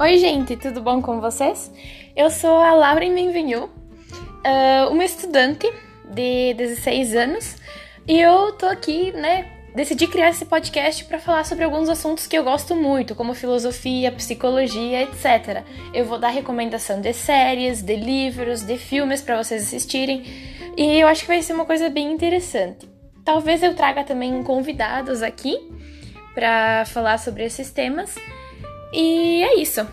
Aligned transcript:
Oi, 0.00 0.16
gente, 0.16 0.56
tudo 0.56 0.80
bom 0.80 1.02
com 1.02 1.20
vocês? 1.20 1.70
Eu 2.16 2.30
sou 2.30 2.56
a 2.56 2.72
Lauren 2.72 3.14
Benvenu, 3.14 3.64
uh, 3.64 4.90
uma 4.90 5.04
estudante 5.04 5.70
de 6.10 6.54
16 6.54 7.14
anos, 7.14 7.56
e 8.08 8.18
eu 8.18 8.50
tô 8.52 8.64
aqui, 8.64 9.12
né? 9.12 9.52
Decidi 9.74 10.06
criar 10.06 10.30
esse 10.30 10.46
podcast 10.46 11.04
para 11.04 11.18
falar 11.18 11.44
sobre 11.44 11.64
alguns 11.64 11.90
assuntos 11.90 12.26
que 12.26 12.34
eu 12.34 12.42
gosto 12.42 12.74
muito, 12.74 13.14
como 13.14 13.34
filosofia, 13.34 14.10
psicologia, 14.10 15.02
etc. 15.02 15.64
Eu 15.92 16.06
vou 16.06 16.18
dar 16.18 16.30
recomendação 16.30 16.98
de 17.02 17.12
séries, 17.12 17.82
de 17.82 17.94
livros, 17.94 18.62
de 18.62 18.78
filmes 18.78 19.20
para 19.20 19.36
vocês 19.36 19.64
assistirem, 19.64 20.24
e 20.78 20.98
eu 20.98 21.08
acho 21.08 21.20
que 21.20 21.28
vai 21.28 21.42
ser 21.42 21.52
uma 21.52 21.66
coisa 21.66 21.90
bem 21.90 22.10
interessante. 22.10 22.88
Talvez 23.22 23.62
eu 23.62 23.74
traga 23.74 24.02
também 24.02 24.42
convidados 24.44 25.22
aqui 25.22 25.58
para 26.34 26.86
falar 26.86 27.18
sobre 27.18 27.44
esses 27.44 27.70
temas. 27.70 28.16
E 28.92 29.42
é 29.42 29.60
isso. 29.60 29.86